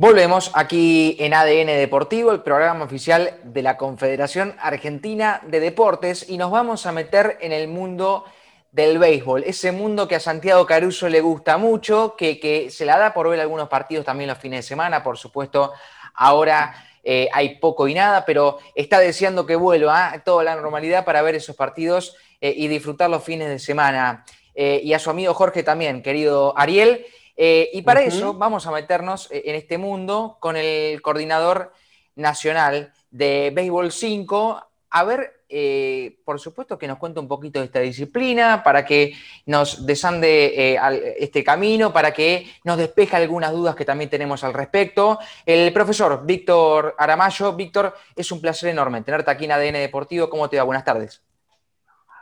[0.00, 6.38] Volvemos aquí en ADN Deportivo, el programa oficial de la Confederación Argentina de Deportes, y
[6.38, 8.24] nos vamos a meter en el mundo
[8.72, 13.12] del béisbol, ese mundo que a Santiago Caruso le gusta mucho, que, se la da
[13.12, 15.74] por ver algunos partidos también los fines de semana, por supuesto,
[16.14, 16.74] ahora
[17.04, 20.22] eh, hay poco y nada, pero está deseando que vuelva ¿eh?
[20.24, 24.24] toda la normalidad para ver esos partidos eh, y disfrutar los fines de semana.
[24.54, 27.04] y a su amigo Jorge también, querido Ariel.
[27.42, 31.72] Y para eso vamos a meternos en este mundo con el coordinador
[32.14, 37.66] nacional de Béisbol 5, a ver eh, por supuesto que nos cuente un poquito de
[37.66, 39.14] esta disciplina, para que
[39.46, 44.54] nos desande eh, este camino, para que nos despeje algunas dudas que también tenemos al
[44.54, 45.18] respecto.
[45.44, 50.30] El profesor Víctor Aramayo, Víctor, es un placer enorme tenerte aquí en ADN Deportivo.
[50.30, 50.62] ¿Cómo te va?
[50.62, 51.29] Buenas tardes.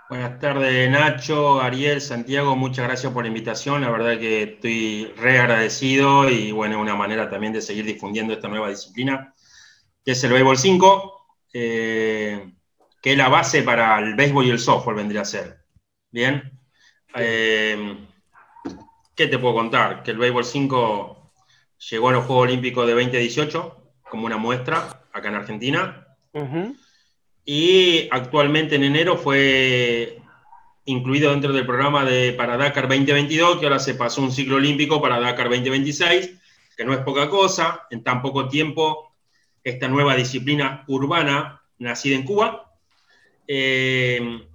[0.08, 3.82] Buenas tardes, Nacho, Ariel, Santiago, muchas gracias por la invitación.
[3.82, 8.48] La verdad que estoy re agradecido y bueno, una manera también de seguir difundiendo esta
[8.48, 9.34] nueva disciplina,
[10.04, 11.14] que es el Béisbol 5
[13.00, 15.64] que es la base para el béisbol y el softball, vendría a ser.
[16.10, 16.58] Bien.
[17.14, 17.96] Eh,
[19.14, 20.02] ¿Qué te puedo contar?
[20.02, 21.32] Que el béisbol 5
[21.90, 23.76] llegó a los Juegos Olímpicos de 2018
[24.10, 26.06] como una muestra acá en Argentina.
[27.50, 30.20] Y actualmente en enero fue
[30.84, 35.00] incluido dentro del programa de para Dakar 2022, que ahora se pasó un ciclo olímpico
[35.00, 36.30] para Dakar 2026,
[36.76, 37.86] que no es poca cosa.
[37.88, 39.14] En tan poco tiempo,
[39.64, 42.70] esta nueva disciplina urbana, nacida en Cuba,
[43.46, 44.46] eh,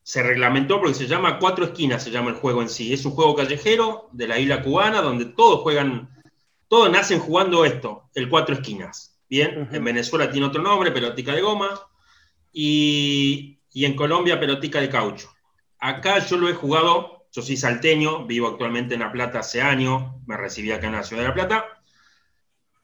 [0.00, 2.92] se reglamentó porque se llama Cuatro Esquinas, se llama el juego en sí.
[2.92, 6.08] Es un juego callejero de la isla cubana donde todos juegan,
[6.68, 9.18] todos nacen jugando esto, el Cuatro Esquinas.
[9.28, 11.87] Bien, en Venezuela tiene otro nombre, pelotica de goma,
[12.52, 15.30] y, y en Colombia pelotica de caucho.
[15.78, 20.12] Acá yo lo he jugado, yo soy salteño, vivo actualmente en La Plata hace años,
[20.26, 21.82] me recibí acá en la ciudad de La Plata,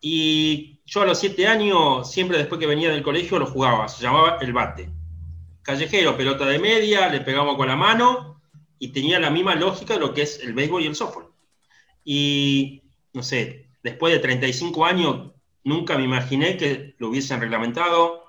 [0.01, 4.03] y yo a los siete años, siempre después que venía del colegio, lo jugaba, se
[4.03, 4.91] llamaba el bate
[5.65, 8.41] callejero, pelota de media, le pegamos con la mano
[8.79, 11.33] y tenía la misma lógica de lo que es el béisbol y el softball.
[12.05, 12.83] Y,
[13.15, 15.33] no sé, después de 35 años,
[15.65, 18.24] nunca me imaginé que lo hubiesen reglamentado.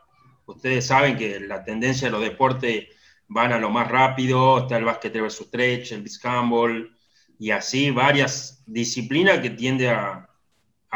[0.46, 2.88] Ustedes saben que la tendencia de los deportes
[3.28, 6.92] van a lo más rápido, está el básquet versus stretch, el beach
[7.38, 10.30] y así varias disciplinas que tiende a,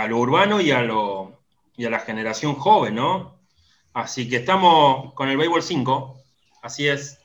[0.08, 1.42] lo urbano y a, lo,
[1.76, 3.40] y a la generación joven, ¿no?
[3.94, 6.20] Así que estamos con el Béisbol 5,
[6.62, 7.20] Así es.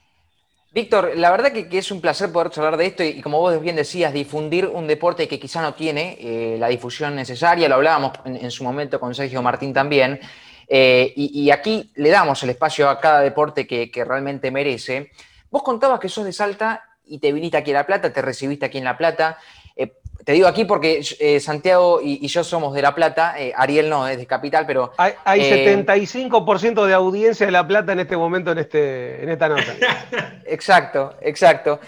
[0.73, 3.77] Víctor, la verdad que, es un placer poder charlar de esto y, como vos bien
[3.77, 8.51] decías, difundir un deporte que quizá no tiene eh, la difusión necesaria, lo hablábamos en,
[8.51, 10.21] su momento con Sergio Martín también,
[10.69, 15.11] eh, y, aquí le damos el espacio a cada deporte que, realmente merece.
[15.51, 18.67] Vos contabas que sos de Salta y te viniste aquí a La Plata, te recibiste
[18.67, 19.39] aquí en La Plata.
[19.77, 19.93] Eh,
[20.25, 24.09] te digo aquí porque eh, Santiago y, yo somos de La Plata, eh, Ariel no,
[24.09, 24.93] es de Capital, pero...
[24.97, 29.75] Hay, 75% de audiencia de La Plata en este momento en, este, en esta nota.
[30.47, 31.81] exacto, exacto.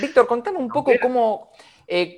[0.00, 1.50] Víctor, contame un poco cómo,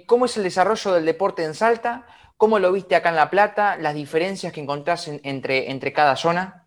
[0.07, 2.07] cómo es el desarrollo del deporte en Salta,
[2.39, 6.65] cómo lo viste acá en La Plata, las diferencias que encontrás entre, entre cada zona.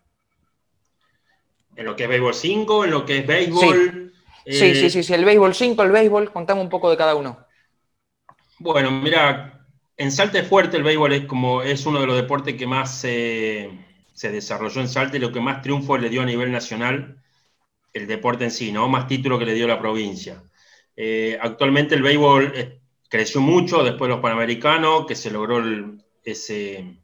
[1.76, 4.14] En lo que es béisbol 5, en lo que es béisbol...
[4.46, 7.40] Sí, sí, sí, sí, el béisbol 5, el béisbol, contame un poco de cada uno.
[8.60, 9.66] Bueno, mira,
[9.98, 13.00] en Salta es fuerte el béisbol, es como es uno de los deportes que más
[13.00, 13.72] se
[14.22, 17.22] desarrolló en Salta y lo que más triunfo le dio a nivel nacional
[17.94, 18.88] el deporte en sí, ¿no?
[18.88, 20.44] Más título que le dio la provincia.
[20.96, 22.81] Eh, actualmente el béisbol eh,
[23.12, 25.62] creció mucho después de los Panamericanos, que se logró
[26.24, 26.98] ese,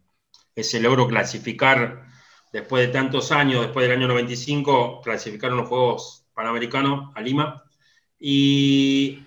[0.56, 2.08] ese logro clasificar
[2.52, 7.64] después de tantos años, después del año 95, clasificaron los Juegos Panamericanos a Lima.
[8.20, 9.20] Y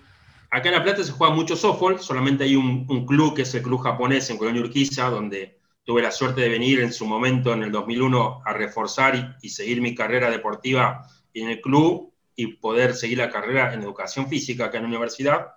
[0.53, 3.61] Acá en La Plata se juega mucho softball, solamente hay un, club que es el
[3.61, 7.63] club japonés en Colonia Urquiza, donde tuve la suerte de venir en su momento, en
[7.63, 13.19] el 2001, a reforzar y, seguir mi carrera deportiva en el club y poder seguir
[13.19, 15.53] la carrera en educación física acá en la universidad,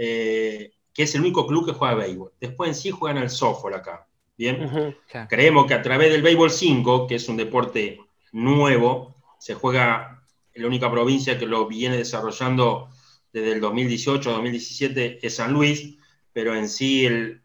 [0.00, 2.32] eh, que es el único club que juega béisbol.
[2.40, 4.06] Después en sí juegan el softball acá.
[4.36, 4.96] Bien,
[5.28, 7.98] creemos que a través del béisbol 5, que es un deporte
[8.30, 10.22] nuevo, se juega
[10.54, 12.90] en la única provincia que lo viene desarrollando
[13.32, 15.96] desde el 2018-2017 es San Luis,
[16.32, 17.42] pero en sí el,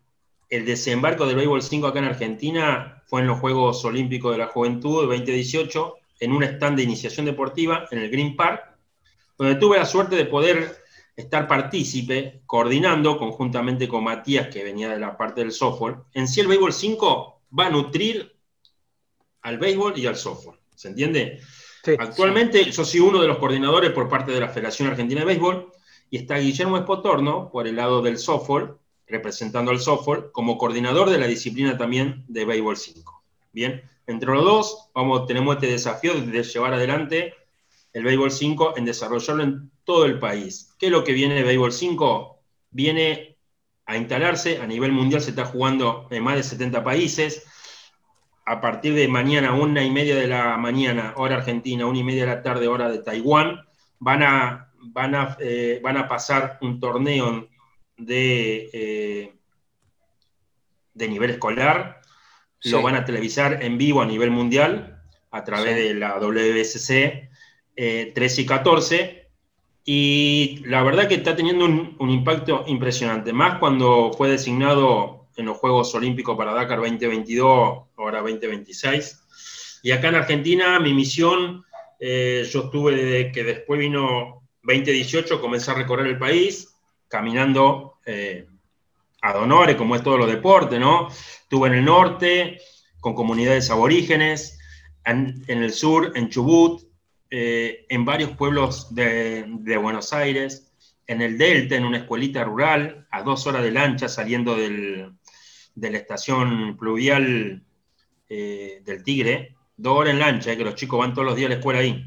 [0.50, 5.02] desembarco del béisbol 5 acá en Argentina fue en los Juegos Olímpicos de la Juventud
[5.02, 8.78] de 2018, en un stand de iniciación deportiva en el Green Park,
[9.36, 10.83] donde tuve la suerte de poder
[11.16, 16.04] estar partícipe, coordinando conjuntamente con Matías, que venía de la parte del softball.
[16.14, 18.36] En sí el béisbol 5 va a nutrir
[19.42, 21.40] al béisbol y al softball, ¿se entiende?
[22.00, 25.72] Actualmente yo soy uno de los coordinadores por parte de la Federación Argentina de Béisbol
[26.10, 31.18] y está Guillermo Espotorno por el lado del softball, representando al softball, como coordinador de
[31.18, 33.24] la disciplina también de béisbol 5.
[33.52, 37.34] Bien, entre los dos vamos, tenemos este desafío de llevar adelante
[37.92, 40.74] el béisbol 5 en desarrollarlo en todo el país.
[40.80, 42.40] ¿Qué es lo que viene de béisbol 5?
[42.72, 43.38] Viene
[43.86, 47.46] a instalarse, a nivel mundial se está jugando en más de 70 países.
[48.46, 52.26] A partir de mañana, una y media de la mañana, hora argentina, una y media
[52.26, 53.62] de la tarde, hora de Taiwán,
[54.00, 57.48] van a, van a, eh, van a pasar un torneo
[57.98, 59.34] de, eh,
[60.94, 62.02] de nivel escolar,
[62.64, 65.02] lo van a televisar en vivo a nivel mundial
[65.32, 67.30] a través de la WSC
[67.76, 69.23] 13 eh, y 14.
[69.86, 75.58] Y la verdad que está teniendo un, impacto impresionante, más cuando fue designado en los
[75.58, 79.80] Juegos Olímpicos para Dakar 2022, ahora 2026.
[79.84, 81.66] Y acá en Argentina, mi misión,
[82.00, 86.74] eh, yo estuve desde que después vino 2018, comencé a recorrer el país,
[87.10, 88.48] caminando eh,
[89.22, 91.10] a donores, como es todo lo deporte, ¿no?
[91.10, 92.60] Estuve en el norte,
[93.02, 94.60] con comunidades aborígenes,
[95.04, 96.93] en, en el sur, en Chubut,
[97.36, 99.44] eh, en varios pueblos de,
[99.82, 100.72] Buenos Aires,
[101.08, 105.10] en el Delta, en una escuelita rural, a dos horas de lancha saliendo de
[105.76, 107.64] la estación pluvial
[108.30, 111.48] eh, del Tigre, dos horas en lancha, eh, que los chicos van todos los días
[111.48, 112.06] a la escuela ahí.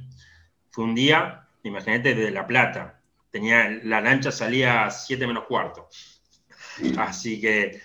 [0.71, 3.01] Fue un día, imagínate, de La Plata.
[3.33, 5.89] Tenía, la lancha salía a 7 menos cuarto.
[6.99, 7.81] Así que,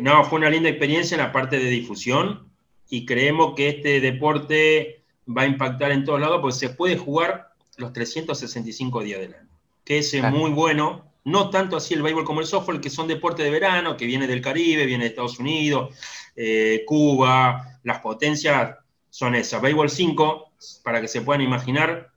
[0.00, 2.52] no, fue una linda experiencia en la parte de difusión
[2.88, 7.52] y creemos que este deporte va a impactar en todos lados porque se puede jugar
[7.76, 9.48] los 365 días del año,
[9.84, 11.12] que es muy bueno.
[11.24, 14.26] No tanto así el béisbol como el softball, que son deportes de verano, que viene
[14.26, 15.94] del Caribe, viene de Estados Unidos,
[16.36, 18.76] eh, Cuba, las potencias
[19.08, 19.62] son esas.
[19.62, 22.10] Béisbol 5, para que se puedan imaginar,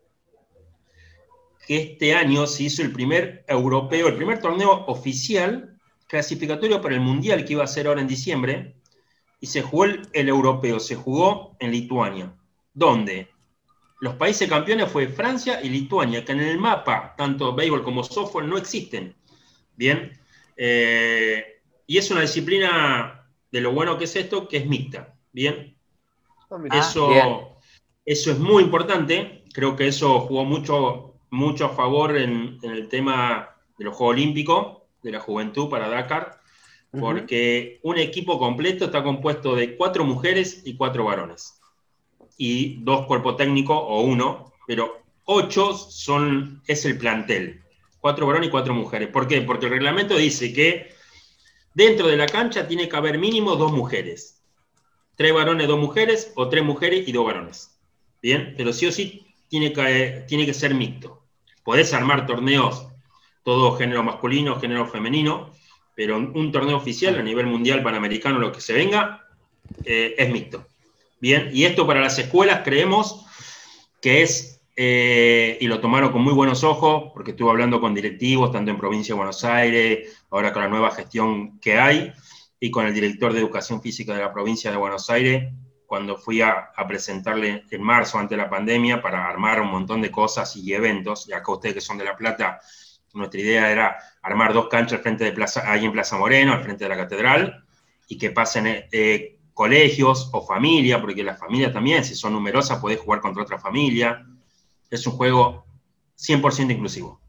[1.66, 5.78] que este año se hizo el primer europeo, el primer torneo oficial
[6.08, 8.76] clasificatorio para el Mundial que iba a ser ahora en diciembre,
[9.40, 12.34] y se jugó el europeo, se jugó en Lituania
[12.78, 13.28] donde
[14.02, 18.48] los países campeones fue Francia y Lituania, que en el mapa, tanto béisbol como softball,
[18.48, 19.16] no existen.
[19.76, 20.12] Bien.
[20.56, 25.16] Eh, y es una disciplina de lo bueno que es esto, que es mixta.
[25.32, 25.76] Bien.
[26.52, 27.58] Ah, eso,
[28.06, 29.44] eso es muy importante.
[29.52, 34.84] Creo que eso jugó mucho, mucho a favor en, el tema de los Juegos Olímpicos,
[35.02, 36.42] de la juventud para Dakar,
[36.92, 41.57] porque un equipo completo está compuesto de cuatro mujeres y cuatro varones
[42.38, 47.62] y dos cuerpos técnicos o uno, pero ocho son, es el plantel.
[48.00, 49.10] Cuatro varones y cuatro mujeres.
[49.10, 49.42] ¿Por qué?
[49.42, 50.92] Porque el reglamento dice que
[51.74, 54.44] dentro de la cancha tiene que haber mínimo dos mujeres.
[55.16, 57.80] Tres varones, dos mujeres, o tres mujeres y dos varones.
[58.22, 61.24] Bien, pero sí o sí tiene que, tiene que ser mixto.
[61.64, 62.88] Podés armar torneos,
[63.44, 65.52] todo género masculino, género femenino,
[65.96, 69.28] pero un torneo oficial a nivel mundial, panamericano, lo que se venga,
[69.84, 70.68] eh, es mixto.
[71.20, 73.26] Bien, y esto para las escuelas creemos
[74.02, 78.52] que es, eh, y lo tomaron con muy buenos ojos, porque estuve hablando con directivos,
[78.52, 82.14] tanto en provincia de Buenos Aires, ahora con la nueva gestión que hay,
[82.60, 85.52] y con el director de Educación Física de la provincia de Buenos Aires,
[85.88, 90.56] cuando fui a, presentarle en marzo, ante la pandemia, para armar un montón de cosas
[90.56, 92.60] y eventos, y acá ustedes que son de La Plata,
[93.14, 96.84] nuestra idea era armar dos canchas frente de plaza, ahí en Plaza Moreno, al frente
[96.84, 97.66] de la catedral,
[98.08, 103.00] y que pasen eh, colegios o familia, porque las familias también, si son numerosas, podés
[103.00, 104.24] jugar contra otra familia.
[104.92, 105.66] Es un juego
[106.16, 107.20] 100% inclusivo.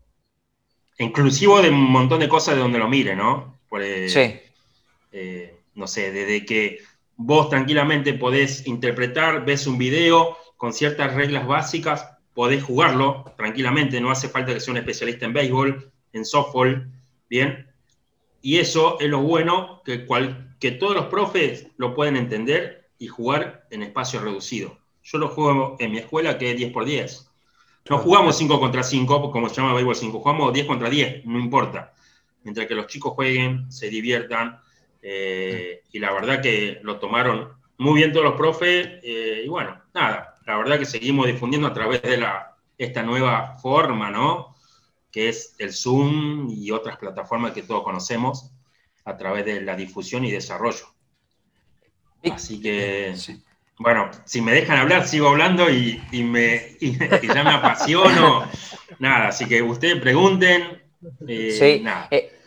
[0.99, 3.59] Inclusivo de un montón de cosas de donde lo mire, ¿no?
[4.09, 4.41] sí.
[5.11, 6.81] Eh, no sé, desde que
[7.17, 14.11] vos tranquilamente podés interpretar, ves un video con ciertas reglas básicas, podés jugarlo tranquilamente, no
[14.11, 16.93] hace falta que sea un especialista en béisbol, en softball,
[17.31, 17.69] ¿bien?
[18.43, 20.05] Y eso es lo bueno, que,
[20.59, 24.79] que todos los profes lo pueden entender y jugar en espacio reducido.
[25.03, 27.31] Yo lo juego en mi escuela que es 10 por 10.
[27.89, 31.39] No jugamos 5 contra 5, como se llama béisbol 5, jugamos 10 contra 10, no
[31.39, 31.95] importa.
[32.43, 34.61] Mientras que los chicos jueguen, se diviertan,
[35.01, 39.81] eh, y la verdad que lo tomaron muy bien todos los profes, eh, y bueno,
[39.95, 44.55] nada, la verdad que seguimos difundiendo a través de la, esta nueva forma, ¿no?
[45.11, 48.53] que es el Zoom y otras plataformas que todos conocemos
[49.09, 50.87] a través de la difusión y desarrollo.
[52.31, 53.15] Así que,
[53.79, 58.49] bueno, si me dejan hablar, sigo hablando y, me, ya me apasiono.
[58.99, 60.83] nada, así que ustedes pregunten.
[61.27, 61.83] Eh, sí.
[61.83, 62.09] Nada.
[62.11, 62.38] Eh,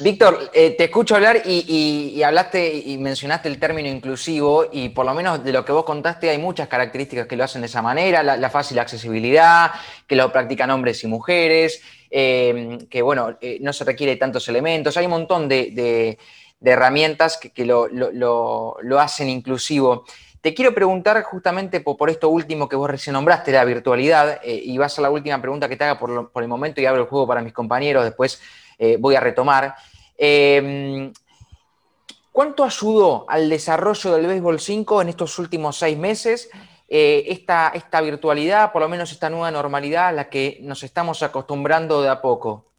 [0.00, 5.14] Víctor, eh, te escucho hablar y, hablaste y mencionaste el término inclusivo y por lo
[5.14, 8.22] menos de lo que vos contaste hay muchas características que lo hacen de esa manera,
[8.22, 9.70] la, fácil accesibilidad,
[10.08, 14.96] que lo practican hombres y mujeres, eh, que bueno, eh, no se requiere tantos elementos,
[14.96, 16.18] hay un montón de,
[16.62, 20.04] herramientas que, lo, hacen inclusivo.
[20.40, 24.86] Te quiero preguntar justamente por, esto último que vos recién nombraste, la virtualidad, y va
[24.86, 27.08] a ser la última pregunta que te haga por, por el momento y abro el
[27.08, 28.40] juego para mis compañeros después
[28.80, 29.74] eh, voy a retomar.
[30.16, 31.12] Em,
[32.32, 36.48] ¿Cuánto ayudó al desarrollo del béisbol 5 en estos últimos seis meses
[36.88, 41.22] eh, esta, esta, virtualidad, por lo menos esta nueva normalidad a la que nos estamos
[41.22, 42.72] acostumbrando de a poco?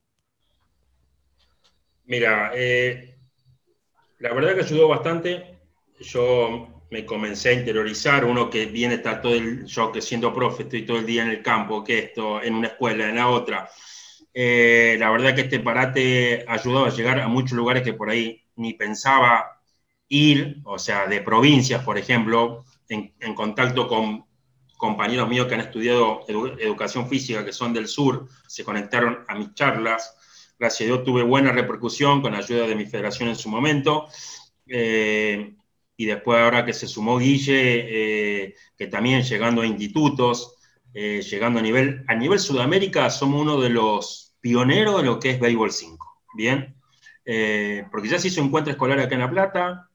[2.06, 3.16] Mira, eh,
[4.18, 5.60] la verdad que ayudó bastante.
[6.00, 10.64] Yo me comencé a interiorizar, uno que viene, está todo el, yo que siendo profe,
[10.64, 13.70] estoy todo el día en el campo, que esto, en una escuela, en la otra,
[14.34, 18.44] eh, la verdad que este parate ayudó a llegar a muchos lugares que por ahí
[18.56, 19.62] ni pensaba
[20.08, 24.26] ir, o sea, de provincias, por ejemplo, en, contacto con
[24.78, 29.54] compañeros míos que han estudiado educación física, que son del sur, se conectaron a mis
[29.54, 30.18] charlas.
[30.60, 34.08] Gracias a Dios tuve buena repercusión con ayuda de mi federación en su momento.
[34.68, 35.56] Eh,
[35.96, 40.56] y después ahora que se sumó Guille, eh, que también llegando a institutos,
[40.94, 45.32] eh, llegando a nivel, a nivel Sudamérica, somos uno de los pioneros de lo que
[45.32, 46.76] es Béisbol 5, ¿bien?
[47.26, 49.90] Eh, porque ya se hizo encuentro escolar acá en La Plata,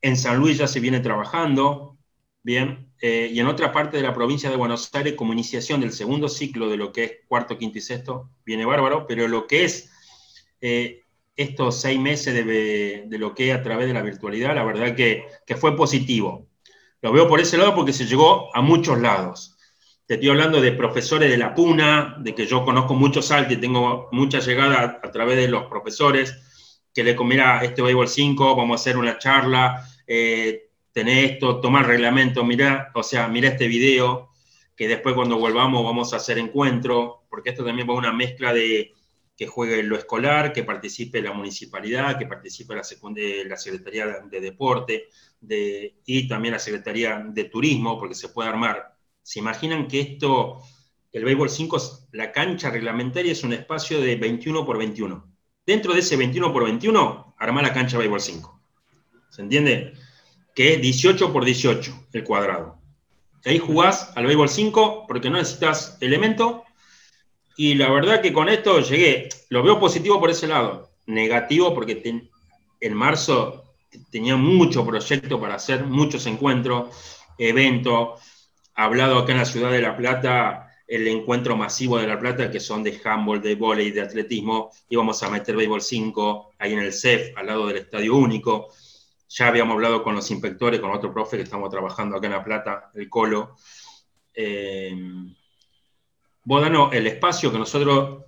[0.00, 1.96] en San Luis ya se viene trabajando,
[2.42, 2.92] ¿bien?
[3.00, 6.28] Eh, y en otra parte de la provincia de Buenos Aires, como iniciación del segundo
[6.28, 9.90] ciclo de lo que es cuarto, quinto y sexto, viene bárbaro, pero lo que es
[11.36, 14.96] estos seis meses de, de, lo que es a través de la virtualidad, la verdad
[14.96, 16.48] que, que fue positivo.
[17.02, 19.55] Lo veo por ese lado porque se llegó a muchos lados.
[20.06, 24.08] Te estoy hablando de profesores de la PUNA, de que yo conozco saltos y tengo
[24.12, 26.32] mucha llegada a, través de los profesores,
[26.94, 31.88] que le mira, este béisbol 5, vamos a hacer una charla, eh, tener esto, tomar
[31.88, 34.30] reglamento, mira, o sea, mira este video,
[34.76, 38.52] que después cuando volvamos vamos a hacer encuentro, porque esto también va a una mezcla
[38.52, 38.94] de
[39.36, 45.08] que juegue lo escolar, que participe la municipalidad, que participe la, la Secretaría de Deporte
[45.40, 48.95] de, y también la Secretaría de Turismo, porque se puede armar
[49.26, 50.62] ¿Se imaginan que esto,
[51.10, 55.34] el béisbol 5, la cancha reglamentaria es un espacio de 21 por 21?
[55.66, 58.62] Dentro de ese 21 por 21, arma la cancha béisbol 5.
[59.30, 59.94] ¿Se entiende?
[60.54, 62.78] Que es 18 por 18 el cuadrado.
[63.44, 66.62] Ahí jugás al béisbol 5 porque no necesitas elemento.
[67.56, 69.28] Y la verdad que con esto llegué.
[69.48, 70.92] Lo veo positivo por ese lado.
[71.06, 72.00] Negativo porque
[72.80, 73.74] en marzo
[74.12, 76.90] tenía mucho proyecto para hacer, muchos encuentros,
[77.38, 78.20] eventos
[78.76, 82.60] hablado acá en la ciudad de La Plata el encuentro masivo de La Plata, que
[82.60, 86.92] son de handball, de volei, de atletismo, íbamos a meter béisbol 5 ahí en el
[86.92, 88.68] CEF, al lado del Estadio Único.
[89.28, 92.44] Ya habíamos hablado con los inspectores, con otro profe que estamos trabajando acá en La
[92.44, 93.56] Plata, el Colo.
[94.32, 94.94] Eh,
[96.92, 98.24] el espacio que nosotros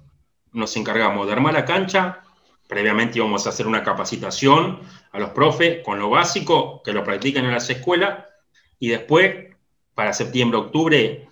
[0.53, 2.23] nos encargamos de armar la cancha,
[2.67, 4.81] previamente íbamos a hacer una capacitación
[5.13, 8.25] a los profes con lo básico, que lo practiquen en las escuelas,
[8.81, 9.48] y después
[9.99, 11.27] para septiembre, octubre,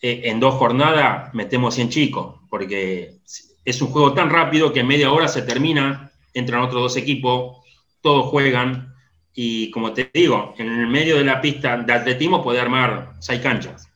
[0.00, 3.20] eh, en dos jornadas metemos 100 chicos, porque
[3.64, 7.64] es un juego tan rápido que en media hora se termina, entran otros dos equipos,
[8.00, 8.92] todos juegan,
[9.32, 13.40] y como te digo, en el medio de la pista de atletismo puede armar seis
[13.40, 13.86] canchas,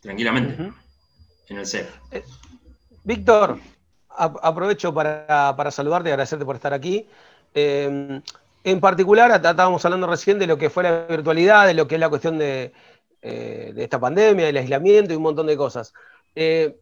[0.00, 0.72] tranquilamente,
[1.48, 1.88] en el CEF.
[2.10, 2.24] Eh,
[3.04, 3.60] Víctor,
[4.08, 7.06] aprovecho para, saludarte y agradecerte por estar aquí.
[7.54, 8.20] Eh,
[8.64, 12.00] en particular, estábamos hablando recién de lo que fue la virtualidad, de lo que es
[12.00, 12.72] la cuestión de,
[13.22, 15.92] eh, de esta pandemia, del aislamiento y un montón de cosas.
[16.34, 16.78] Eh,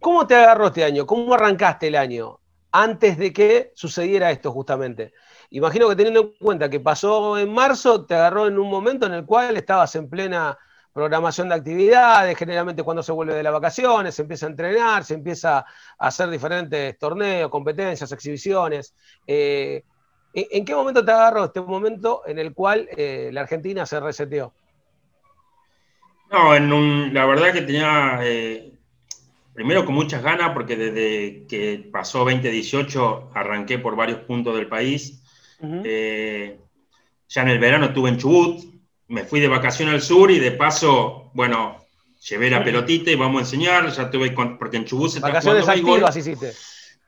[0.00, 1.06] ¿Cómo te agarró este año?
[1.06, 2.40] ¿Cómo arrancaste el año
[2.72, 5.12] antes de que sucediera esto justamente?
[5.50, 9.14] Imagino que teniendo en cuenta que pasó en marzo, te agarró en un momento en
[9.14, 10.58] el cual estabas en plena
[10.92, 15.14] programación de actividades, generalmente cuando se vuelve de las vacaciones, se empieza a entrenar, se
[15.14, 15.66] empieza a
[15.98, 18.94] hacer diferentes torneos, competencias, exhibiciones.
[19.26, 19.84] Eh,
[20.34, 24.52] ¿En qué momento te agarró este momento en el cual la Argentina se reseteó?
[26.32, 28.72] No, en la verdad que tenía, eh,
[29.52, 35.22] primero con muchas ganas, porque desde que pasó 2018 arranqué por varios puntos del país.
[35.84, 36.58] Eh,
[37.28, 38.64] ya en el verano estuve en Chubut,
[39.08, 41.76] me fui de vacación al sur y de paso, bueno,
[42.28, 45.68] llevé la pelotita y vamos a enseñar, ya tuve, porque en Chubut se está Vacaciones
[45.68, 46.52] activas hiciste.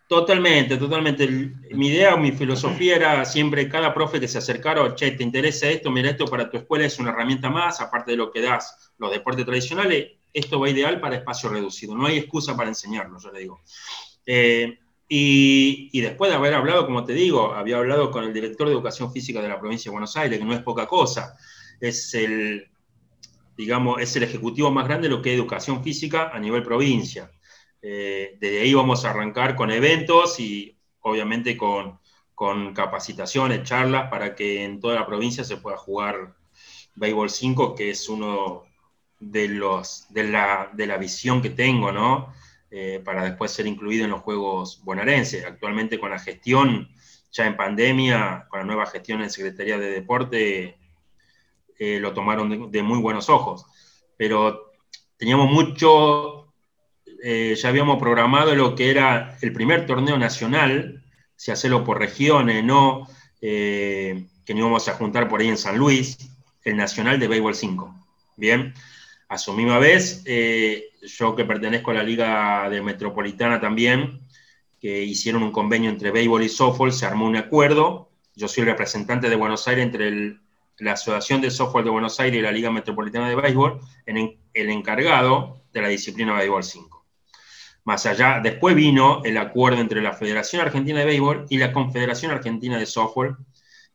[0.06, 1.26] Totalmente, totalmente.
[1.73, 5.90] Mi idea, mi filosofía era siempre cada profe que se acercara, che, ¿te interesa esto?
[5.90, 9.11] Mira, esto para tu escuela es una herramienta más, aparte de lo que das los
[9.11, 11.94] deportes tradicionales, esto va ideal para espacio reducido.
[11.96, 13.61] No hay excusa para enseñarlo, yo le digo.
[14.26, 18.73] Eh, Y, después de haber hablado, como te digo, había hablado con el director de
[18.75, 21.37] Educación Física de la provincia de Buenos Aires, que no es poca cosa.
[21.80, 22.68] Es el,
[23.56, 27.30] digamos, es el ejecutivo más grande de lo que es educación física a nivel provincia.
[27.87, 32.00] Eh, desde ahí vamos a arrancar con eventos y obviamente con,
[32.75, 36.35] capacitaciones, charlas para que en toda la provincia se pueda jugar
[36.95, 38.64] Béisbol 5, que es uno
[39.21, 42.33] de, los, de, la, de visión que tengo, ¿no?
[42.71, 45.45] Eh, para después ser incluido en los Juegos bonaerenses.
[45.45, 46.88] Actualmente con la gestión,
[47.31, 50.79] ya en pandemia, con la nueva gestión en Secretaría de Deporte,
[51.79, 53.67] eh, lo tomaron de, muy buenos ojos.
[54.17, 54.73] Pero
[55.17, 56.34] teníamos mucho,
[57.25, 61.02] eh, ya habíamos programado lo que era el primer torneo nacional,
[61.35, 63.09] si hacerlo por regiones, no,
[63.40, 66.16] que no íbamos a juntar por ahí en San Luis,
[66.64, 67.95] el Nacional de Béisbol 5.
[68.37, 68.75] Bien,
[69.28, 74.21] a su misma vez, eh, yo que pertenezco a la Liga de Metropolitana también,
[74.81, 78.11] que hicieron un convenio entre béisbol y softball, se armó un acuerdo.
[78.35, 80.37] Yo soy el representante de Buenos Aires entre
[80.78, 84.71] la Asociación de Softball de Buenos Aires y la Liga Metropolitana de Béisbol, en el
[84.71, 86.94] encargado de la disciplina Béisbol 5.
[87.85, 92.33] Más allá, después vino el acuerdo entre la Federación Argentina de Béisbol y la Confederación
[92.33, 93.37] Argentina de Softball,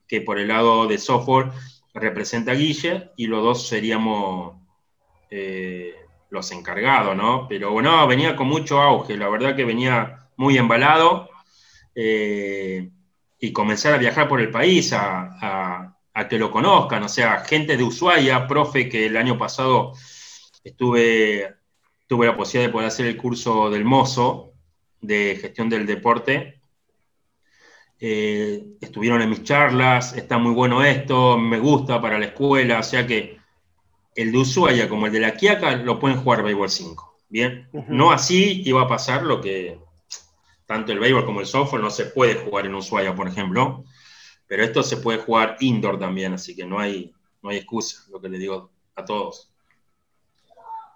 [0.07, 1.51] que por el lado de softball
[1.93, 4.55] representa a Guille y los dos seríamos
[5.29, 5.95] eh,
[6.29, 7.47] los encargados, ¿no?
[7.47, 11.29] Pero bueno, venía con mucho auge, la verdad que venía muy embalado
[11.95, 12.89] eh,
[13.39, 15.95] y comenzar a viajar por el país a,
[16.29, 19.93] que lo conozcan, o sea, gente de Ushuaia, profe que el año pasado
[20.65, 21.55] estuve,
[22.09, 24.53] tuve la posibilidad de poder hacer el curso del mozo
[24.99, 26.59] de gestión del deporte.
[27.99, 32.83] Eh, estuvieron en mis charlas, está muy bueno esto, me gusta para la escuela, o
[32.83, 33.37] sea que
[34.15, 37.19] el de Ushuaia como el de la Quiaca lo pueden jugar béisbol 5.
[37.29, 39.79] Bien, no así iba a pasar lo que
[40.65, 43.85] tanto el béisbol como el softball no se puede jugar en Ushuaia, por ejemplo,
[44.47, 47.13] pero esto se puede jugar indoor también, así que no hay,
[47.43, 49.51] no hay excusa, lo que le digo a todos.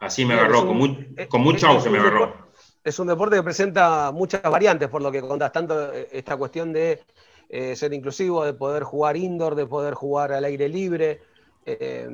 [0.04, 2.52] Así me agarró, con, mucho auge me agarró.
[2.84, 6.74] Es un deporte que presenta muchas variantes, por lo que contás, tanto eh, esta cuestión
[6.74, 7.02] de
[7.50, 11.22] eh, ser inclusivo, de poder jugar indoor, de poder jugar al aire libre.
[11.66, 12.10] Eh,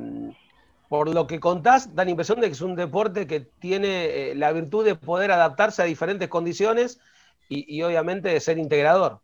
[0.89, 4.35] por lo que contás, da la impresión de que es un deporte que tiene eh,
[4.35, 6.99] la virtud de poder adaptarse a diferentes condiciones
[7.47, 9.21] y, obviamente de ser integrador.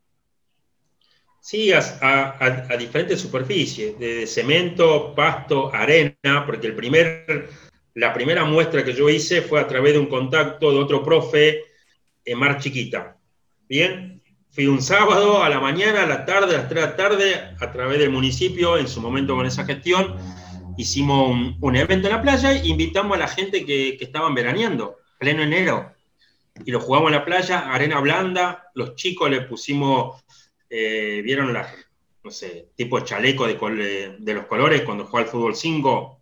[1.39, 7.49] Sí, a, diferentes superficies, de cemento, pasto, arena, porque el primer,
[7.95, 11.63] la primera muestra que yo hice fue a través de un contacto de otro profe
[12.23, 13.17] en Mar Chiquita.
[13.67, 16.95] Bien, fui un sábado a la mañana, a la tarde, a las 3 de la
[16.95, 20.15] tarde, a través del municipio, en su momento con esa gestión
[20.77, 25.43] hicimos un, evento en la playa e invitamos a la gente que, estaban veraneando, pleno
[25.43, 25.93] enero.
[26.65, 30.23] Y lo jugamos en la playa, arena blanda, los chicos le pusimos,
[30.69, 31.73] eh, vieron las,
[32.23, 36.21] no sé, tipo chaleco de, de los colores cuando juega el fútbol 5.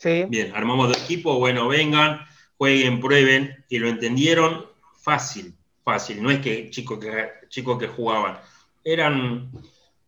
[0.00, 0.24] Sí.
[0.28, 2.20] Bien, armamos dos equipos, bueno, vengan,
[2.56, 4.64] jueguen, prueben, y lo entendieron
[4.98, 6.22] fácil, fácil.
[6.22, 8.38] No es que chicos que, chicos que jugaban,
[8.82, 9.52] eran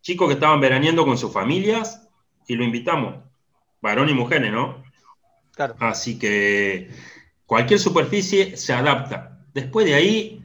[0.01, 2.09] chicos que estaban veraneando con sus familias
[2.47, 3.17] y lo invitamos
[3.83, 4.83] varón y mujeres, ¿no?
[5.53, 5.77] Claro.
[5.79, 6.91] Así que
[7.45, 9.45] cualquier superficie se adapta.
[9.53, 10.43] Después de ahí,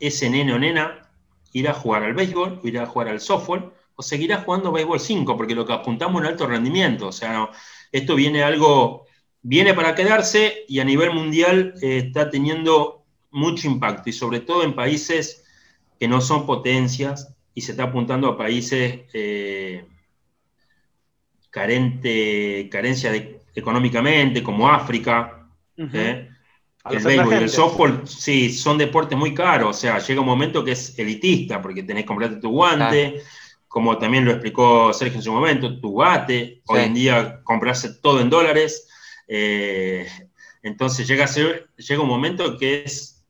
[0.00, 1.10] ese nene o nena
[1.52, 5.36] irá a jugar al béisbol, irá a jugar al softball, o seguirá jugando béisbol 5,
[5.36, 7.08] porque lo que apuntamos es alto rendimiento.
[7.08, 7.50] O sea,
[7.98, 9.06] esto viene algo,
[9.42, 14.62] viene para quedarse y a nivel mundial eh, está teniendo mucho impacto, y sobre todo
[14.62, 15.44] en países
[15.98, 19.86] que no son potencias, y se está apuntando a países eh,
[21.50, 23.12] carente, carencia
[23.54, 25.48] económicamente, como África.
[25.76, 26.28] ¿eh?
[26.90, 29.76] El béisbol y el softball, sí, son deportes muy caros.
[29.76, 33.22] O sea, llega un momento que es elitista, porque tenés que comprarte tu guante,
[33.68, 36.62] como también lo explicó Sergio en su momento, tu bate.
[36.66, 38.88] Hoy en día comprarse todo en dólares.
[39.28, 40.06] Eh,
[40.62, 43.24] entonces llega, a ser, llega un momento que es,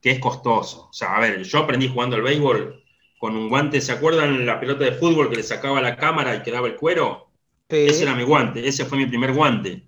[0.00, 0.88] que es costoso.
[0.90, 2.82] O sea, a ver, yo aprendí jugando al béisbol
[3.18, 6.42] con un guante, ¿se acuerdan la pelota de fútbol que le sacaba la cámara y
[6.42, 7.30] quedaba el cuero?
[7.68, 9.82] Ese era mi guante, ese fue mi primer guante.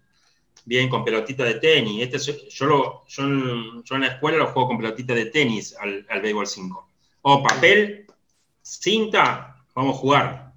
[0.64, 2.02] Bien, con pelotita de tenis.
[2.02, 6.20] Este, yo, lo, yo, en, la escuela lo juego con pelotita de tenis al, al
[6.20, 6.88] béisbol 5.
[7.22, 8.06] O papel,
[8.62, 10.52] cinta, vamos a jugar.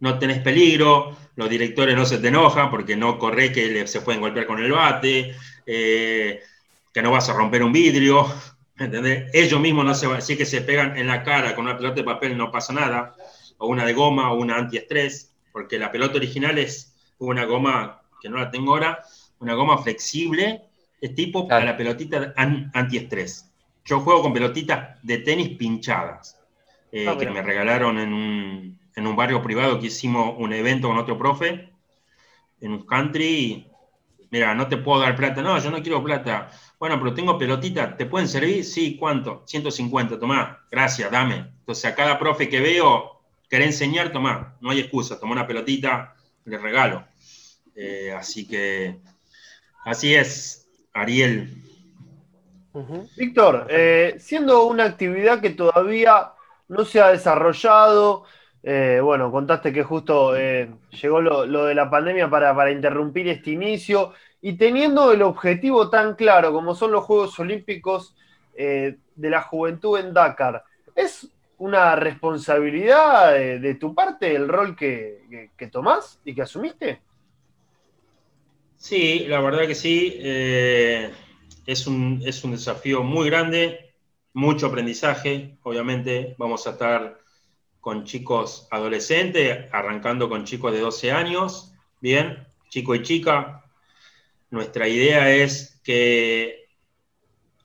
[0.00, 4.20] no tenés peligro, los directores no se te enojan porque no corre que se pueden
[4.20, 5.34] golpear con el bate,
[5.64, 6.40] eh,
[6.92, 8.26] que no vas a romper un vidrio.
[8.78, 9.30] ¿entendés?
[9.32, 11.94] Ellos mismos no se van, si que se pegan en la cara con una pelota
[11.94, 13.14] de papel no pasa nada,
[13.58, 18.28] o una de goma o una antiestrés porque la pelota original es una goma, que
[18.28, 19.02] no la tengo ahora,
[19.38, 20.64] una goma flexible,
[21.00, 23.50] es tipo para la pelotita antiestrés.
[23.84, 26.38] yo juego con pelotitas de tenis pinchadas,
[26.92, 30.88] eh, ah, que me regalaron en un, en un, barrio privado que hicimos un evento
[30.88, 31.70] con otro profe,
[32.60, 33.66] en un country.
[34.30, 35.42] Mira, no te puedo dar plata.
[35.42, 36.50] No, yo no quiero plata.
[36.78, 38.64] Bueno, pero tengo pelotitas, ¿te pueden servir?
[38.64, 39.42] Sí, ¿cuánto?
[39.46, 41.52] 150, tomá, gracias, dame.
[41.60, 46.14] Entonces a cada profe que veo, querés enseñar, tomá, no hay excusa, toma una pelotita,
[46.44, 47.06] le regalo.
[47.74, 48.98] Eh, así que,
[49.84, 51.62] así es, Ariel.
[53.16, 56.32] Víctor, eh, siendo una actividad que todavía
[56.68, 58.24] no se ha desarrollado,
[58.62, 64.54] eh, bueno, contaste que justo llegó lo, de la pandemia para, interrumpir este inicio y
[64.54, 68.16] teniendo el objetivo tan claro como son los Juegos Olímpicos
[68.54, 75.66] de la Juventud en Dakar, ¿es una responsabilidad de, tu parte el rol que, que
[75.66, 77.00] tomás y que asumiste?
[78.76, 80.14] Sí, la verdad que sí.
[80.18, 81.10] Eh,
[81.66, 83.85] es, un, es un desafío muy grande,
[84.36, 85.56] mucho aprendizaje.
[85.62, 87.18] Obviamente vamos a estar
[87.80, 91.72] con chicos adolescentes, arrancando con chicos de 12 años,
[92.02, 93.64] bien, chico y chica.
[94.50, 96.68] Nuestra idea es que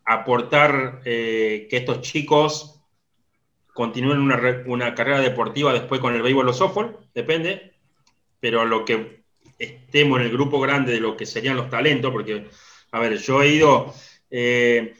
[0.05, 2.81] aportar eh, que estos chicos
[3.73, 7.73] continúen una, una, carrera deportiva después con el béisbol o softball, depende,
[8.39, 9.23] pero lo que
[9.59, 12.47] estemos en el grupo grande de lo que serían los talentos, porque,
[12.91, 13.93] a ver, yo he ido,
[14.29, 14.95] eh,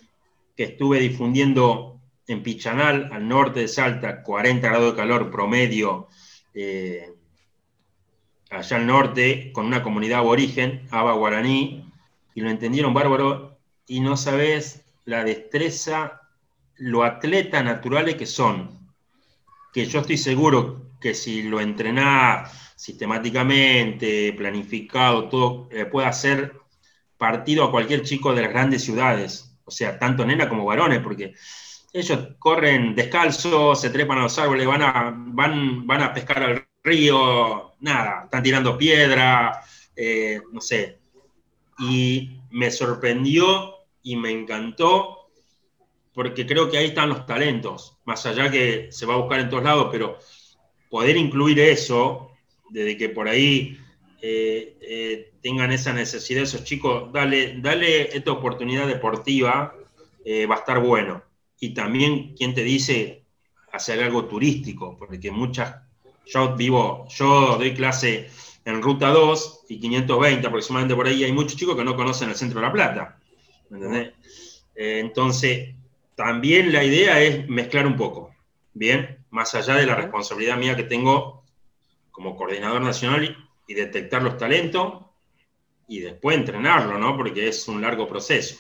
[0.61, 6.07] que estuve difundiendo en Pichanal, al norte de Salta, 40 grados de calor promedio,
[6.53, 7.15] eh,
[8.51, 11.91] allá al norte, con una comunidad aborigen, Aba Guaraní,
[12.35, 16.21] y lo entendieron bárbaro, y no sabes la destreza,
[16.75, 18.87] lo atleta naturales que son,
[19.73, 26.53] que yo estoy seguro que si lo entrenás sistemáticamente, planificado, todo, eh, puede hacer
[27.17, 31.33] partido a cualquier chico de las grandes ciudades, o sea, tanto nena como varones, porque
[31.93, 36.67] ellos corren descalzos, se trepan a los árboles, van a, van, van a pescar al
[36.83, 39.61] río, nada, están tirando piedra,
[39.95, 40.99] eh, no sé.
[41.79, 45.29] Y me sorprendió y me encantó,
[46.13, 49.49] porque creo que ahí están los talentos, más allá que se va a buscar en
[49.49, 50.17] todos lados, pero
[50.89, 52.31] poder incluir eso
[52.69, 53.77] desde que por ahí
[54.23, 59.75] eh, eh, tengan esa necesidad esos chicos, dale, dale esta oportunidad deportiva,
[60.23, 61.23] eh, va a estar bueno.
[61.59, 63.23] Y también, ¿quién te dice
[63.71, 64.95] hacer algo turístico?
[64.97, 65.75] Porque muchas,
[66.27, 68.29] yo vivo, yo doy clase
[68.63, 72.35] en Ruta 2 y 520 aproximadamente por ahí, hay muchos chicos que no conocen el
[72.35, 73.17] centro de La Plata.
[74.75, 75.73] entonces,
[76.15, 78.35] también la idea es mezclar un poco,
[78.73, 79.17] ¿bien?
[79.31, 81.43] Más allá de la responsabilidad mía que tengo
[82.11, 83.35] como coordinador nacional
[83.71, 85.05] y, detectar los talentos
[85.87, 87.15] y después entrenarlo, ¿no?
[87.17, 88.55] Porque es un largo proceso.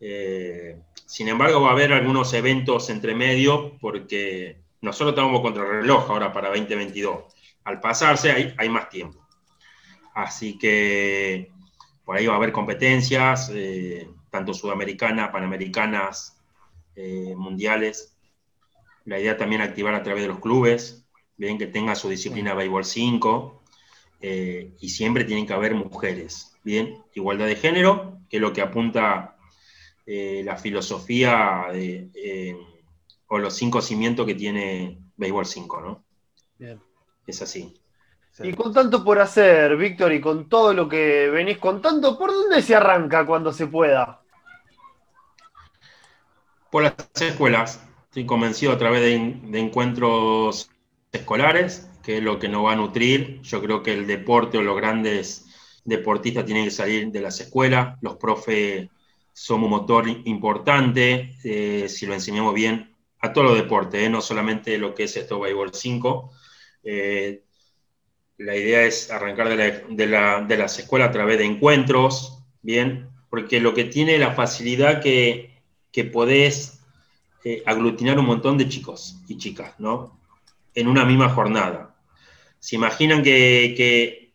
[0.00, 5.82] Eh, sin embargo, va a haber algunos eventos entre medio porque nosotros estamos contra el
[5.82, 7.24] reloj ahora para 2022.
[7.64, 9.26] Al pasarse hay, hay más tiempo.
[10.14, 11.50] Así que
[12.04, 16.36] por ahí va a haber competencias, eh, tanto sudamericanas, panamericanas,
[16.96, 18.16] eh, mundiales.
[19.04, 22.84] La idea también activar a través de los clubes, bien que tenga su disciplina béisbol
[22.84, 23.61] 5,
[24.22, 28.62] eh, y siempre tienen que haber mujeres, bien, igualdad de género, que es lo que
[28.62, 29.36] apunta
[30.06, 32.56] eh, la filosofía eh,
[33.26, 36.04] o los cinco cimientos que tiene béisbol 5, ¿no?
[36.56, 36.80] Bien.
[37.26, 37.74] Es así.
[38.44, 42.62] Y con tanto por hacer, Víctor, y con todo lo que venís contando, ¿por dónde
[42.62, 44.22] se arranca cuando se pueda?
[46.70, 47.84] Por las escuelas.
[48.04, 50.70] Estoy convencido a través de encuentros
[51.10, 53.40] escolares, que es lo que nos va a nutrir.
[53.42, 55.46] Yo creo que el deporte o los grandes
[55.84, 57.98] deportistas tienen que salir de las escuelas.
[58.00, 58.88] Los profes
[59.32, 64.20] somos un motor importante, eh, si lo enseñamos bien, a todos los deportes, eh, no
[64.20, 66.32] solamente lo que es esto Béisbol 5.
[66.84, 67.42] Eh,
[68.38, 70.06] la idea es arrancar de,
[70.56, 73.08] las escuelas a través de encuentros, ¿bien?
[73.30, 75.50] Porque lo que tiene la facilidad que,
[75.92, 76.80] que podés
[77.66, 80.22] aglutinar un montón de chicos y chicas, ¿no?
[80.74, 81.91] en una misma jornada.
[82.62, 84.30] ¿Se imaginan que,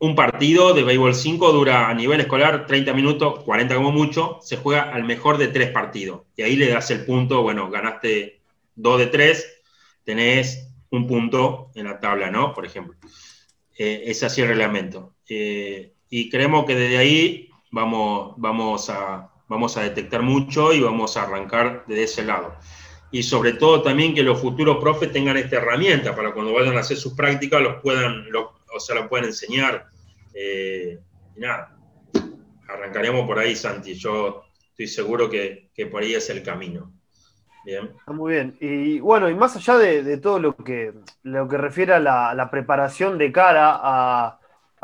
[0.00, 4.58] un partido de béisbol 5 dura a nivel escolar 30 minutos, 40 como mucho, se
[4.58, 6.24] juega al mejor de tres partidos?
[6.36, 8.42] Y ahí le das el punto, bueno, ganaste
[8.74, 9.62] dos de tres,
[10.04, 12.52] tenés un punto en la tabla, ¿no?
[12.52, 12.98] Por ejemplo.
[13.78, 15.14] Eh, es así el reglamento.
[15.26, 21.16] Eh, y creemos que desde ahí vamos, vamos, a, vamos a detectar mucho y vamos
[21.16, 22.58] a arrancar de ese lado
[23.12, 26.80] y sobre todo también que los futuros profes tengan esta herramienta para cuando vayan a
[26.80, 29.86] hacer sus prácticas los puedan, o sea, la puedan enseñar.
[30.32, 30.98] Eh,
[31.36, 31.76] y nada,
[32.68, 33.94] arrancaremos por ahí, Santi.
[33.94, 36.92] Yo estoy seguro que, por ahí es el camino.
[37.64, 37.90] Bien.
[38.06, 38.56] muy bien.
[38.60, 40.94] Y bueno, y más allá de, todo lo que,
[41.24, 44.38] lo que refiere a la, preparación de cara a,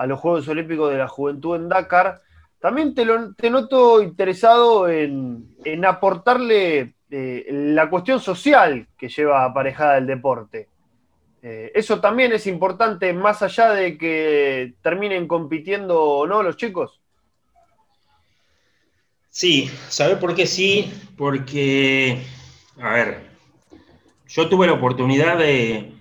[0.07, 2.21] los Juegos Olímpicos de la Juventud en Dakar,
[2.61, 10.69] también te, te noto interesado en, aportarle la cuestión social que lleva aparejada el deporte.
[11.43, 17.01] Eh, eso también es importante más allá de que terminen compitiendo o no los chicos.
[19.31, 20.91] Sí, ¿sabe por qué sí?
[21.17, 22.23] Porque,
[22.81, 23.27] a ver,
[24.27, 25.93] yo tuve la oportunidad de,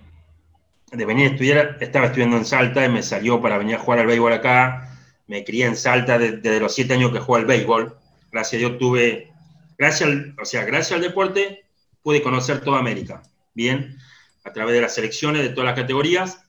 [0.90, 4.06] venir a estudiar, estaba estudiando en Salta y me salió para venir a jugar al
[4.06, 4.98] béisbol acá.
[5.26, 7.96] Me crié en Salta desde, los siete años que juego al béisbol.
[8.32, 9.32] Gracias a Dios tuve,
[9.78, 11.64] gracias al, o sea, gracias al deporte
[12.02, 13.22] pude conocer toda América.
[13.54, 13.96] Bien,
[14.44, 16.44] a través de las selecciones de todas las categorías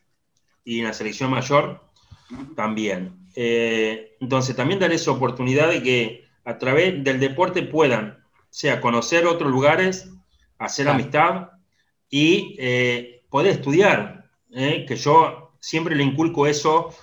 [0.64, 1.84] y en la selección mayor
[2.56, 3.18] también.
[3.36, 9.26] Eh, entonces, también dar esa oportunidad de que a través del deporte puedan, sea, conocer
[9.26, 10.10] otros lugares,
[10.58, 11.50] hacer amistad
[12.10, 14.30] y eh, poder estudiar.
[14.52, 14.86] ¿eh?
[14.88, 16.96] Que yo siempre le inculco eso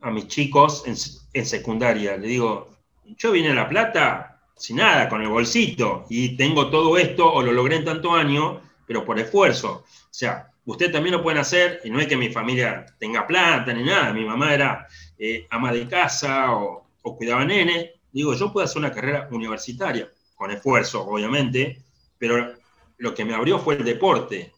[0.00, 2.16] a mis chicos en, secundaria.
[2.16, 2.70] Le digo,
[3.16, 7.42] yo vine a La Plata sin nada, con el bolsito, y tengo todo esto, o
[7.42, 9.84] lo logré en tanto año, pero por esfuerzo.
[9.86, 13.72] O sea, ustedes también lo pueden hacer, y no es que mi familia tenga plata
[13.72, 14.86] ni nada, mi mamá era
[15.18, 20.10] eh, ama de casa o, o cuidaba nene, digo, yo puedo hacer una carrera universitaria,
[20.34, 21.82] con esfuerzo, obviamente,
[22.18, 22.54] pero
[22.98, 24.52] lo que me abrió fue el deporte.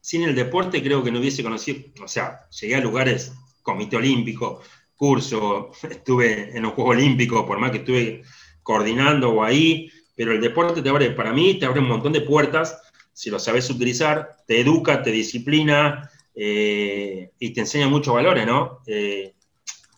[0.00, 4.62] Sin el deporte creo que no hubiese conocido, o sea, llegué a lugares, comité olímpico,
[4.96, 8.22] curso, estuve en los Juegos Olímpicos, por más que estuve
[8.62, 12.20] coordinando o ahí, pero el deporte te abre, para mí, te abre un montón de
[12.20, 12.78] puertas,
[13.12, 18.80] si lo sabes utilizar, te educa, te disciplina eh, y te enseña muchos valores, ¿no?
[18.86, 19.34] Eh,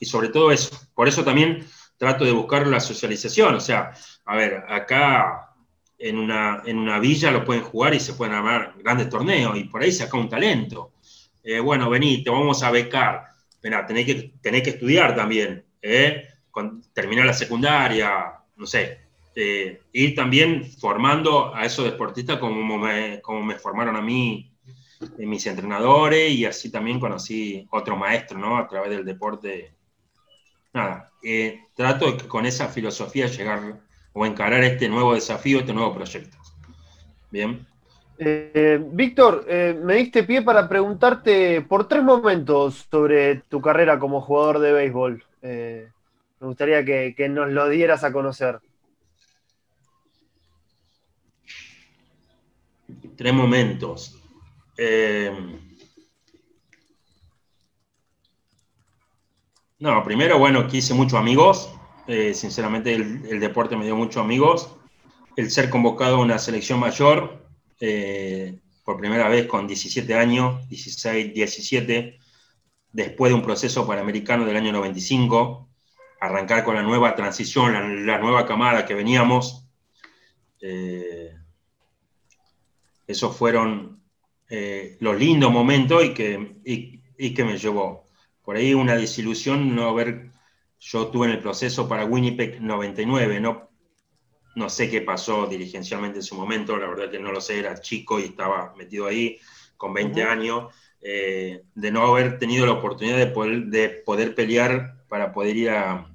[0.01, 0.77] y sobre todo eso.
[0.95, 1.65] Por eso también
[1.97, 3.55] trato de buscar la socialización.
[3.55, 3.93] O sea,
[4.25, 5.55] a ver, acá
[5.99, 9.65] en una, en una villa lo pueden jugar y se pueden armar grandes torneos y
[9.65, 10.95] por ahí saca un talento.
[11.45, 13.27] Eh, bueno, vení, te vamos a becar.
[13.61, 15.65] Tenés que, tenés que estudiar también.
[16.93, 19.01] terminar la secundaria, no sé.
[19.35, 24.53] Eh, ir también formando a esos deportistas como me, como me formaron a mí
[25.19, 28.57] mis entrenadores y así también conocí otro maestro, ¿no?
[28.57, 29.73] A través del deporte
[30.73, 33.81] nada, eh, trato de con esa filosofía llegar
[34.13, 36.37] o encarar este nuevo desafío, este nuevo proyecto.
[37.31, 37.67] Bien.
[38.19, 44.21] Eh, Víctor, eh, me diste pie para preguntarte por tres momentos sobre tu carrera como
[44.21, 45.25] jugador de béisbol.
[46.43, 48.59] Me gustaría que, nos lo dieras a conocer.
[53.17, 54.21] Tres momentos.
[59.79, 61.73] No, primero, bueno, que hice muchos amigos.
[62.09, 64.75] Eh, sinceramente, el, deporte me dio muchos amigos.
[65.37, 67.47] El ser convocado a una selección mayor,
[67.79, 72.19] eh, por primera vez con 17 años, 16, 17,
[72.91, 75.72] después de un proceso panamericano del año 95,
[76.27, 79.67] arrancar con la nueva transición, la, nueva camada que veníamos.
[80.61, 81.35] Eh,
[83.07, 84.01] esos fueron
[85.01, 88.03] los lindos momentos y que, y que me llevó
[88.43, 90.31] por ahí una desilusión no haber,
[90.79, 93.71] yo tuve en el proceso para Winnipeg 99, no,
[94.57, 97.81] no sé qué pasó dirigencialmente en su momento, la verdad que no lo sé, era
[97.81, 99.39] chico y estaba metido ahí
[99.77, 105.05] con 20 años, eh, de no haber tenido la oportunidad de poder, de poder pelear
[105.09, 106.12] para poder ir a,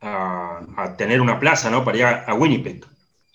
[0.00, 1.84] a, tener una plaza, ¿no?
[1.84, 2.84] Para ir a, Winnipeg.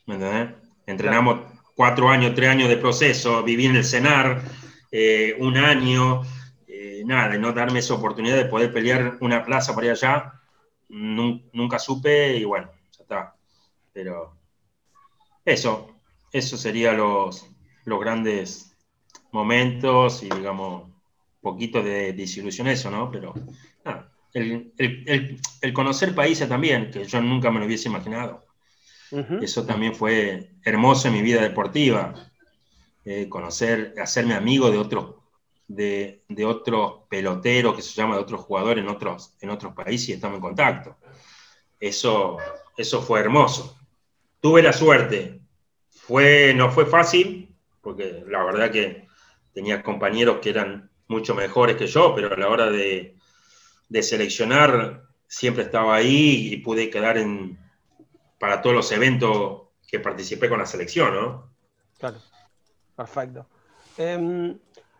[0.06, 1.39] ¿Me Entrenamos
[1.75, 4.41] cuatro años, tres años de proceso, viví en el CENAR
[4.91, 6.21] eh, un año,
[7.06, 10.34] nada, de no darme esa oportunidad de poder pelear una plaza por allá,
[10.89, 13.36] nunca, supe y bueno, ya está.
[13.93, 14.36] Pero
[15.43, 15.95] eso,
[16.32, 17.49] eso serían los,
[17.86, 18.75] los grandes
[19.32, 20.89] momentos y digamos,
[21.41, 23.12] poquito de desilusión eso, ¿no?
[23.12, 23.34] Pero
[24.36, 28.45] el, conocer países también, que yo nunca me lo hubiese imaginado.
[29.41, 32.13] Eso también fue hermoso en mi vida deportiva.
[33.06, 35.15] Eh, conocer, hacerme amigo de otros
[35.67, 40.13] de, otros peloteros, que se llama de otros jugadores en otros, en otros países y
[40.13, 40.98] estamos en contacto.
[41.80, 42.38] Eso,
[42.78, 43.78] eso fue hermoso.
[44.41, 45.39] Tuve la suerte.
[45.89, 49.08] Fue, no fue fácil, porque la verdad que
[49.54, 53.14] tenía compañeros que eran mucho mejores que yo, pero a la hora de,
[53.89, 57.60] de seleccionar siempre estaba ahí y pude quedar en,
[58.39, 61.50] para todos los eventos que participé con la selección, ¿no?
[61.98, 62.17] Claro,
[62.95, 63.48] perfecto.
[63.98, 64.58] Em,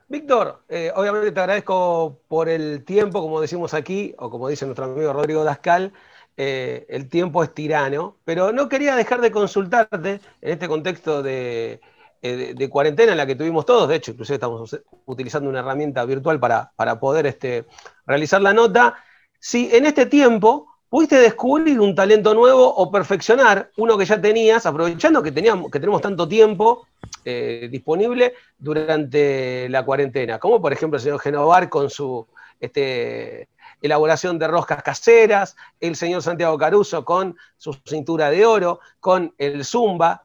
[0.08, 4.86] Víctor, eh, obviamente te agradezco por el tiempo, como decimos aquí, o como dice nuestro
[4.86, 5.94] amigo Rodrigo Dascal.
[6.38, 11.80] eh, el tiempo es tirano, pero no quería dejar de consultarte en este contexto de,
[12.26, 16.40] eh, cuarentena en la que tuvimos todos, de hecho, inclusive estamos utilizando una herramienta virtual
[16.40, 17.66] para, para poder este,
[18.06, 18.96] realizar la nota,
[19.40, 24.66] si en este tiempo pudiste descubrir un talento nuevo o perfeccionar uno que ya tenías,
[24.66, 26.88] aprovechando que, teníamos, que tenemos tanto tiempo
[27.24, 32.28] eh, disponible durante la cuarentena, como por ejemplo el señor Genovar con su
[32.60, 33.50] este,
[33.82, 39.64] elaboración de roscas caseras, el señor Santiago Caruso con su cintura de oro, con el
[39.64, 40.25] Zumba,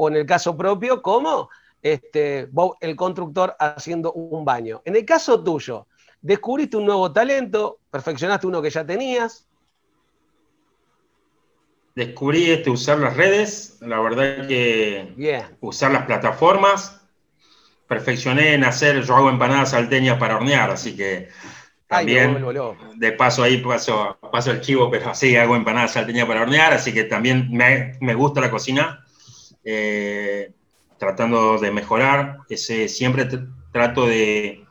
[0.00, 1.50] o en el caso propio, como
[1.82, 2.48] este,
[2.80, 4.80] el constructor haciendo un baño.
[4.86, 5.86] En el caso tuyo,
[6.22, 9.46] descubriste un nuevo talento, perfeccionaste uno que ya tenías,
[11.94, 15.14] descubrí este, usar las redes, la verdad que
[15.60, 16.96] usar las plataformas.
[17.86, 21.28] Perfeccioné en hacer, yo hago empanadas salteñas para hornear, así que
[21.88, 22.42] también,
[22.94, 26.94] de paso ahí paso, paso el chivo, pero sí, hago empanadas salteñas para hornear, así
[26.94, 29.04] que también me, gusta la cocina,
[29.64, 30.52] eh,
[30.98, 33.28] tratando de mejorar, ese, siempre
[33.72, 34.64] trato de,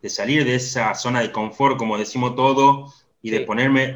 [0.00, 3.94] de salir de esa zona de confort, como decimos todo, y de ponerme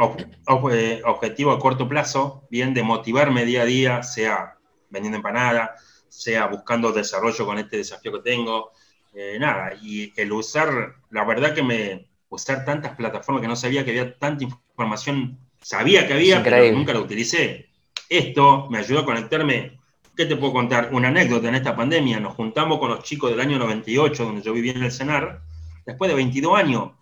[0.71, 4.55] eh, objetivo a corto plazo, bien, de motivarme día a día, sea
[4.88, 5.75] vendiendo empanada,
[6.09, 8.71] sea buscando desarrollo con este desafío que tengo,
[9.14, 13.85] eh, nada, y el usar, la verdad que me, usar tantas plataformas que no sabía
[13.85, 17.66] que había tanta información, sabía que había, pero nunca la utilicé.
[18.09, 19.76] Esto me ayudó a conectarme.
[20.17, 20.89] ¿Qué te puedo contar?
[20.93, 21.49] Una anécdota.
[21.49, 22.19] En esta pandemia.
[22.19, 25.43] Nos juntamos con los chicos del año 98, donde yo vivía en el CENAR,
[25.85, 26.93] después de 22 años.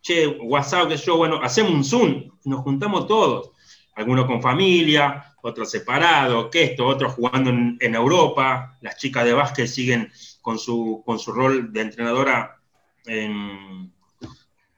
[0.00, 3.52] Che, WhatsApp, que yo, bueno, hacemos un Zoom, nos juntamos todos,
[3.94, 9.66] algunos con familia, otros separados, que esto, otros jugando en, Europa, las chicas de básquet
[9.66, 12.60] siguen con su, con su rol de entrenadora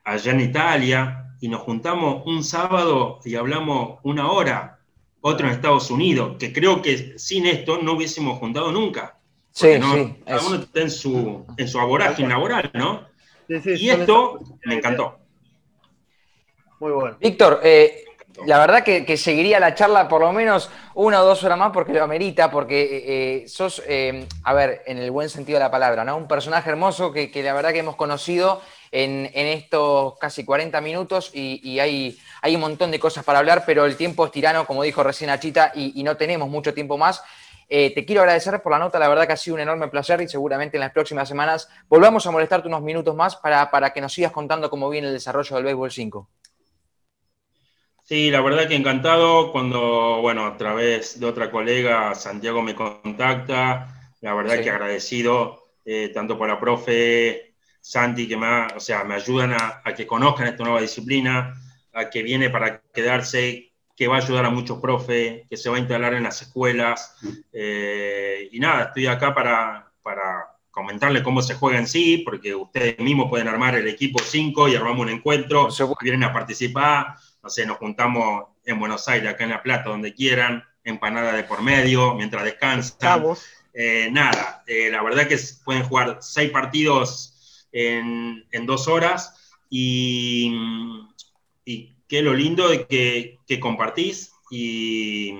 [0.05, 4.76] allá en Italia, y nos juntamos un sábado y hablamos una hora,
[5.27, 9.17] otro en Estados Unidos, que creo que sin esto no hubiésemos juntado nunca.
[9.51, 10.15] Sí, sí.
[10.25, 13.07] Cada uno está en su, en su laboral, ¿no?
[13.49, 15.19] y esto me encantó.
[16.79, 17.17] Muy bueno.
[17.19, 18.03] Víctor, eh,
[18.45, 21.93] la verdad que, seguiría la charla por lo menos una o dos horas más porque
[21.93, 23.81] lo amerita, porque eh, eh, sos,
[24.43, 26.17] a ver, en el buen sentido de la palabra, ¿no?
[26.17, 31.79] Un personaje hermoso que, la verdad que hemos conocido en, estos casi 40 minutos y,
[31.79, 35.03] hay, hay, un montón de cosas para hablar, pero el tiempo es tirano, como dijo
[35.03, 37.21] recién Achita, y, y no tenemos mucho tiempo más.
[37.69, 40.21] Eh, te quiero agradecer por la nota, la verdad que ha sido un enorme placer
[40.21, 43.99] y seguramente en las próximas semanas volvamos a molestarte unos minutos más para, para que
[43.99, 46.29] nos sigas contando cómo viene el desarrollo del Béisbol 5.
[48.03, 54.13] Sí, la verdad que encantado cuando, bueno, a través de otra colega, Santiago me contacta,
[54.21, 57.46] la verdad que agradecido eh, tanto por la profe
[57.87, 61.53] Santi, que me, o sea, me ayudan a, a que conozcan esta nueva disciplina,
[61.93, 65.77] a que viene para quedarse, que va a ayudar a muchos profes, que se va
[65.77, 67.15] a instalar en las escuelas.
[67.53, 72.99] Eh, y nada, estoy acá para, para comentarle cómo se juega en sí, porque ustedes
[72.99, 75.69] mismos pueden armar el equipo 5 y armamos un encuentro,
[76.01, 80.13] vienen a participar, no sé, nos juntamos en Buenos Aires, acá en La Plata, donde
[80.13, 83.23] quieran, empanada de por medio, mientras descansan.
[83.73, 87.35] Eh, nada, eh, la verdad que pueden jugar seis partidos
[87.77, 90.51] en, en dos horas y,
[91.63, 95.35] y que lo lindo de que, que compartís y,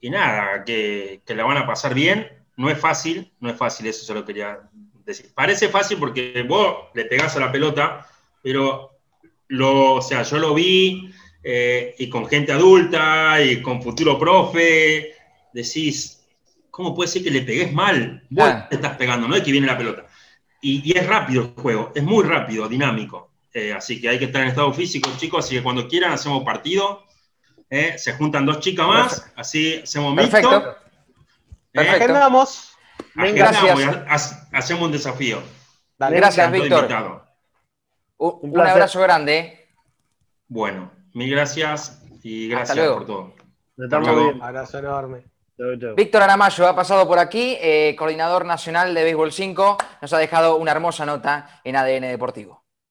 [0.00, 2.28] y nada, que, que, la van a pasar bien.
[2.56, 4.60] No es fácil, no es fácil, eso se lo quería
[5.04, 5.30] decir.
[5.34, 8.06] Parece fácil porque vos le pegás a la pelota,
[8.42, 8.98] pero
[9.48, 11.10] lo, o sea, yo lo vi
[11.42, 15.14] eh, y con gente adulta y con futuro profe,
[15.52, 16.26] decís,
[16.70, 18.22] ¿cómo puede ser que le pegues mal?
[18.28, 20.05] Vos te estás pegando, no es que viene la pelota.
[20.66, 23.30] Y, y, es rápido el juego, es muy rápido, dinámico.
[23.52, 25.44] Eh, así que hay que estar en estado físico, chicos.
[25.44, 27.04] Así que cuando quieran hacemos partido.
[27.68, 30.30] Eh, se juntan dos chicas más, así hacemos mixto.
[30.32, 30.76] Perfecto.
[31.72, 32.14] Perfecto.
[33.34, 34.48] Gracias.
[34.52, 35.42] hacemos un desafío.
[35.98, 37.24] gracias, Víctor.
[38.18, 39.68] Un, abrazo grande.
[40.48, 43.34] Bueno, mil gracias y gracias por todo.
[43.76, 45.24] Un abrazo enorme.
[45.96, 50.56] Víctor Aramayo ha pasado por aquí, eh, coordinador nacional de Béisbol 5, nos ha dejado
[50.56, 52.65] una hermosa nota en ADN Deportivo.